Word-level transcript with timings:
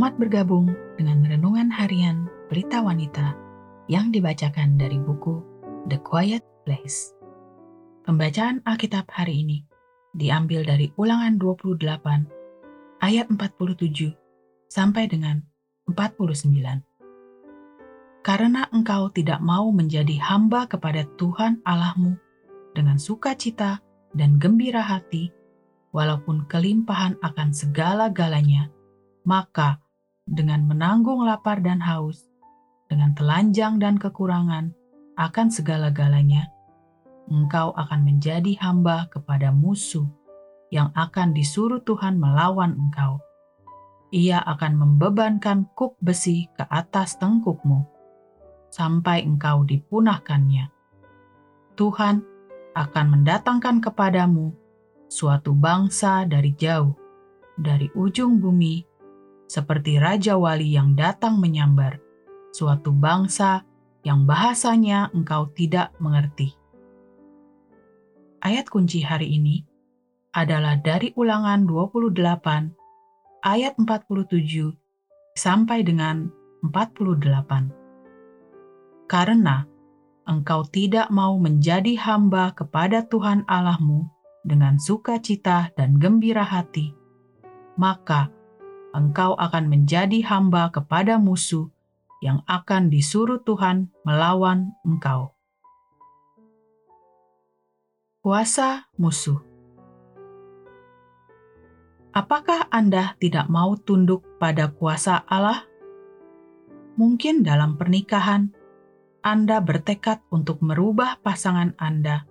Selamat 0.00 0.16
bergabung 0.16 0.72
dengan 0.96 1.28
renungan 1.28 1.68
harian 1.68 2.24
Berita 2.48 2.80
Wanita 2.80 3.36
yang 3.84 4.08
dibacakan 4.08 4.80
dari 4.80 4.96
buku 4.96 5.44
The 5.92 6.00
Quiet 6.00 6.40
Place. 6.64 7.12
Pembacaan 8.08 8.64
Alkitab 8.64 9.12
hari 9.12 9.44
ini 9.44 9.60
diambil 10.16 10.64
dari 10.64 10.88
Ulangan 10.96 11.36
28 11.36 11.84
ayat 13.04 13.28
47 13.28 14.72
sampai 14.72 15.04
dengan 15.04 15.44
49. 15.92 16.48
Karena 18.24 18.72
engkau 18.72 19.12
tidak 19.12 19.44
mau 19.44 19.68
menjadi 19.68 20.16
hamba 20.16 20.64
kepada 20.64 21.04
Tuhan 21.20 21.60
Allahmu 21.68 22.16
dengan 22.72 22.96
sukacita 22.96 23.84
dan 24.16 24.40
gembira 24.40 24.80
hati, 24.80 25.28
walaupun 25.92 26.48
kelimpahan 26.48 27.20
akan 27.20 27.52
segala-galanya, 27.52 28.72
maka 29.28 29.89
dengan 30.30 30.62
menanggung 30.62 31.26
lapar 31.26 31.58
dan 31.58 31.82
haus, 31.82 32.30
dengan 32.86 33.18
telanjang 33.18 33.82
dan 33.82 33.98
kekurangan 33.98 34.70
akan 35.18 35.50
segala-galanya, 35.50 36.54
engkau 37.26 37.74
akan 37.74 38.06
menjadi 38.06 38.54
hamba 38.62 39.10
kepada 39.10 39.50
musuh 39.50 40.06
yang 40.70 40.94
akan 40.94 41.34
disuruh 41.34 41.82
Tuhan 41.82 42.22
melawan 42.22 42.78
engkau. 42.78 43.18
Ia 44.14 44.42
akan 44.42 44.78
membebankan 44.78 45.70
kuk 45.74 45.98
besi 45.98 46.46
ke 46.54 46.62
atas 46.66 47.18
tengkukmu, 47.18 47.86
sampai 48.70 49.26
engkau 49.26 49.66
dipunahkannya. 49.66 50.70
Tuhan 51.74 52.22
akan 52.74 53.06
mendatangkan 53.18 53.82
kepadamu 53.82 54.54
suatu 55.10 55.54
bangsa 55.58 56.22
dari 56.26 56.54
jauh, 56.54 56.94
dari 57.58 57.90
ujung 57.98 58.38
bumi 58.38 58.89
seperti 59.50 59.98
Raja 59.98 60.38
Wali 60.38 60.78
yang 60.78 60.94
datang 60.94 61.42
menyambar, 61.42 61.98
suatu 62.54 62.94
bangsa 62.94 63.66
yang 64.06 64.22
bahasanya 64.22 65.10
engkau 65.10 65.50
tidak 65.50 65.90
mengerti. 65.98 66.54
Ayat 68.38 68.70
kunci 68.70 69.02
hari 69.02 69.34
ini 69.34 69.66
adalah 70.30 70.78
dari 70.78 71.10
ulangan 71.18 71.66
28 71.66 73.42
ayat 73.42 73.74
47 73.74 74.70
sampai 75.34 75.82
dengan 75.82 76.30
48. 76.62 79.10
Karena 79.10 79.66
engkau 80.30 80.62
tidak 80.70 81.10
mau 81.10 81.34
menjadi 81.42 81.98
hamba 81.98 82.54
kepada 82.54 83.02
Tuhan 83.10 83.42
Allahmu 83.50 84.06
dengan 84.46 84.78
sukacita 84.78 85.74
dan 85.74 85.98
gembira 85.98 86.46
hati, 86.46 86.94
maka 87.74 88.30
engkau 88.92 89.38
akan 89.38 89.70
menjadi 89.70 90.22
hamba 90.26 90.70
kepada 90.74 91.16
musuh 91.16 91.70
yang 92.20 92.44
akan 92.44 92.92
disuruh 92.92 93.40
Tuhan 93.42 93.88
melawan 94.04 94.76
engkau. 94.84 95.32
Kuasa 98.20 98.92
musuh. 99.00 99.40
Apakah 102.12 102.68
Anda 102.68 103.16
tidak 103.16 103.48
mau 103.48 103.78
tunduk 103.80 104.26
pada 104.36 104.68
kuasa 104.68 105.24
Allah? 105.24 105.64
Mungkin 107.00 107.46
dalam 107.46 107.80
pernikahan, 107.80 108.52
Anda 109.24 109.62
bertekad 109.64 110.28
untuk 110.28 110.60
merubah 110.60 111.22
pasangan 111.24 111.72
Anda 111.80 112.28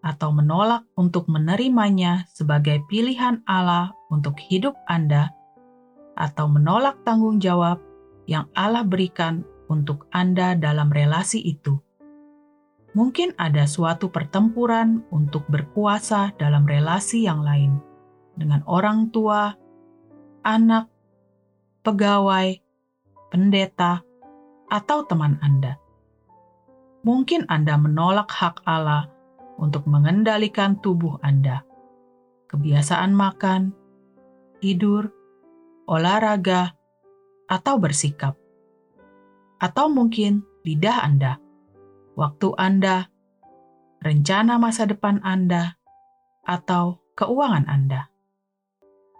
atau 0.00 0.32
menolak 0.32 0.88
untuk 0.96 1.28
menerimanya 1.28 2.24
sebagai 2.32 2.80
pilihan 2.88 3.44
Allah 3.44 3.92
untuk 4.08 4.40
hidup 4.40 4.74
Anda 4.88 5.36
atau 6.20 6.44
menolak 6.52 7.00
tanggung 7.00 7.40
jawab 7.40 7.80
yang 8.28 8.44
Allah 8.52 8.84
berikan 8.84 9.40
untuk 9.72 10.04
Anda 10.12 10.52
dalam 10.52 10.92
relasi 10.92 11.40
itu. 11.40 11.80
Mungkin 12.92 13.38
ada 13.40 13.64
suatu 13.64 14.12
pertempuran 14.12 15.06
untuk 15.08 15.48
berkuasa 15.48 16.36
dalam 16.36 16.68
relasi 16.68 17.24
yang 17.24 17.40
lain 17.40 17.80
dengan 18.36 18.60
orang 18.68 19.08
tua, 19.14 19.54
anak, 20.42 20.90
pegawai, 21.86 22.58
pendeta, 23.30 24.02
atau 24.66 25.06
teman 25.06 25.38
Anda. 25.40 25.78
Mungkin 27.06 27.46
Anda 27.48 27.78
menolak 27.78 28.28
hak 28.28 28.66
Allah 28.66 29.08
untuk 29.56 29.86
mengendalikan 29.86 30.82
tubuh 30.82 31.16
Anda, 31.22 31.62
kebiasaan 32.50 33.14
makan, 33.14 33.70
tidur, 34.58 35.19
olahraga, 35.90 36.78
atau 37.50 37.82
bersikap. 37.82 38.38
Atau 39.58 39.90
mungkin 39.90 40.46
lidah 40.62 41.02
Anda, 41.02 41.42
waktu 42.14 42.54
Anda, 42.54 43.10
rencana 43.98 44.62
masa 44.62 44.86
depan 44.86 45.18
Anda, 45.26 45.74
atau 46.46 47.02
keuangan 47.18 47.66
Anda. 47.66 48.06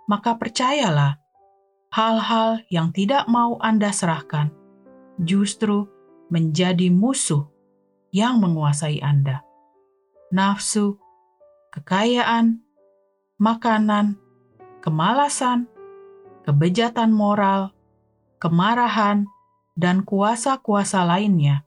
Maka 0.07 0.39
percayalah, 0.39 1.19
hal-hal 1.91 2.63
yang 2.71 2.95
tidak 2.95 3.27
mau 3.27 3.59
Anda 3.59 3.91
serahkan 3.91 4.55
justru 5.19 5.91
menjadi 6.31 6.89
musuh 6.89 7.51
yang 8.15 8.39
menguasai 8.39 9.03
Anda. 9.03 9.43
Nafsu, 10.31 11.03
kekayaan, 11.75 12.63
makanan, 13.43 14.15
kemalasan, 14.79 15.67
kebejatan 16.51 17.15
moral, 17.15 17.71
kemarahan, 18.43 19.31
dan 19.79 20.03
kuasa-kuasa 20.03 21.07
lainnya. 21.07 21.63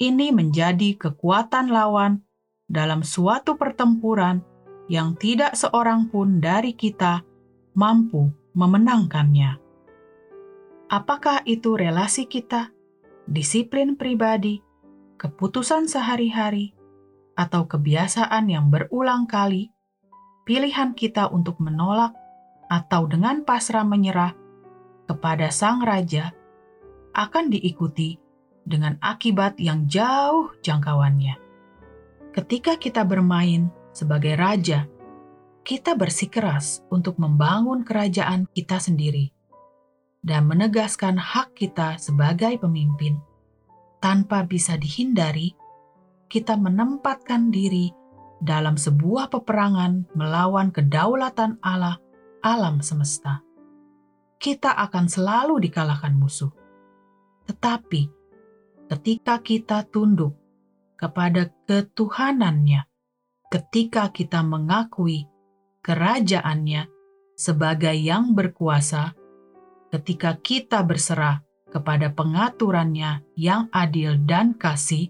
Ini 0.00 0.32
menjadi 0.32 0.96
kekuatan 0.96 1.68
lawan 1.68 2.24
dalam 2.64 3.04
suatu 3.04 3.60
pertempuran 3.60 4.40
yang 4.88 5.20
tidak 5.20 5.52
seorang 5.52 6.08
pun 6.08 6.40
dari 6.40 6.72
kita 6.72 7.28
mampu 7.76 8.32
memenangkannya. 8.56 9.60
Apakah 10.88 11.44
itu 11.44 11.76
relasi 11.76 12.24
kita, 12.24 12.72
disiplin 13.28 14.00
pribadi, 14.00 14.64
keputusan 15.20 15.92
sehari-hari, 15.92 16.72
atau 17.36 17.68
kebiasaan 17.68 18.48
yang 18.48 18.72
berulang 18.72 19.28
kali? 19.28 19.68
Pilihan 20.48 20.96
kita 20.96 21.28
untuk 21.28 21.60
menolak 21.60 22.23
atau 22.74 23.06
dengan 23.06 23.46
pasrah 23.46 23.86
menyerah 23.86 24.34
kepada 25.06 25.54
sang 25.54 25.86
raja 25.86 26.34
akan 27.14 27.54
diikuti 27.54 28.18
dengan 28.66 28.98
akibat 28.98 29.62
yang 29.62 29.86
jauh 29.86 30.50
jangkauannya. 30.58 31.38
Ketika 32.34 32.74
kita 32.74 33.06
bermain 33.06 33.70
sebagai 33.94 34.34
raja, 34.34 34.90
kita 35.62 35.94
bersikeras 35.94 36.82
untuk 36.90 37.14
membangun 37.22 37.86
kerajaan 37.86 38.50
kita 38.50 38.82
sendiri 38.82 39.30
dan 40.24 40.50
menegaskan 40.50 41.14
hak 41.14 41.54
kita 41.54 41.94
sebagai 42.02 42.58
pemimpin. 42.58 43.22
Tanpa 44.02 44.44
bisa 44.44 44.74
dihindari, 44.74 45.54
kita 46.26 46.58
menempatkan 46.58 47.54
diri 47.54 47.94
dalam 48.42 48.74
sebuah 48.76 49.32
peperangan 49.32 50.12
melawan 50.12 50.68
kedaulatan 50.68 51.56
Allah 51.64 52.03
alam 52.44 52.84
semesta. 52.84 53.40
Kita 54.36 54.76
akan 54.76 55.08
selalu 55.08 55.64
dikalahkan 55.64 56.12
musuh. 56.12 56.52
Tetapi 57.48 58.02
ketika 58.92 59.40
kita 59.40 59.88
tunduk 59.88 60.36
kepada 61.00 61.48
ketuhanannya, 61.64 62.84
ketika 63.48 64.12
kita 64.12 64.44
mengakui 64.44 65.24
kerajaannya 65.80 66.92
sebagai 67.32 67.96
yang 67.96 68.36
berkuasa, 68.36 69.16
ketika 69.88 70.36
kita 70.36 70.84
berserah 70.84 71.40
kepada 71.72 72.12
pengaturannya 72.12 73.24
yang 73.40 73.72
adil 73.72 74.20
dan 74.20 74.52
kasih, 74.52 75.08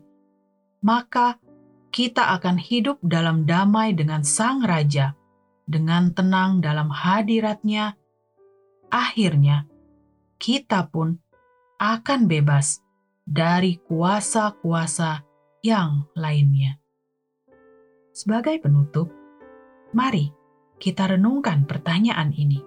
maka 0.87 1.43
kita 1.91 2.38
akan 2.38 2.62
hidup 2.62 3.03
dalam 3.03 3.43
damai 3.43 3.91
dengan 3.91 4.23
Sang 4.23 4.62
Raja 4.62 5.19
dengan 5.64 6.12
tenang 6.12 6.61
dalam 6.61 6.93
hadiratnya, 6.93 7.96
akhirnya 8.93 9.64
kita 10.37 10.88
pun 10.93 11.16
akan 11.81 12.20
bebas 12.28 12.84
dari 13.25 13.81
kuasa-kuasa 13.81 15.25
yang 15.64 16.05
lainnya. 16.12 16.76
Sebagai 18.12 18.61
penutup, 18.61 19.11
mari 19.96 20.31
kita 20.76 21.16
renungkan 21.16 21.64
pertanyaan 21.64 22.31
ini. 22.37 22.61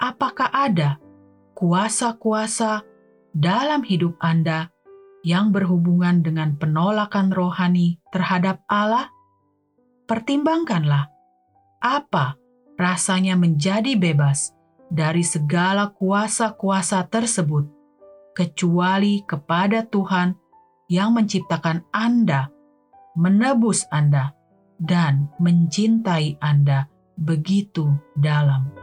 Apakah 0.00 0.48
ada 0.50 0.96
kuasa-kuasa 1.52 2.84
dalam 3.36 3.84
hidup 3.84 4.16
Anda 4.18 4.72
yang 5.24 5.52
berhubungan 5.52 6.24
dengan 6.24 6.56
penolakan 6.56 7.32
rohani 7.32 8.00
terhadap 8.12 8.64
Allah? 8.68 9.12
Pertimbangkanlah 10.08 11.15
apa 11.86 12.34
rasanya 12.74 13.38
menjadi 13.38 13.94
bebas 13.94 14.50
dari 14.90 15.22
segala 15.22 15.90
kuasa-kuasa 15.94 17.06
tersebut, 17.06 17.66
kecuali 18.34 19.22
kepada 19.22 19.86
Tuhan 19.86 20.34
yang 20.90 21.14
menciptakan 21.14 21.86
Anda, 21.94 22.50
menebus 23.14 23.86
Anda, 23.90 24.34
dan 24.76 25.30
mencintai 25.38 26.42
Anda 26.42 26.90
begitu 27.16 27.96
dalam. 28.18 28.75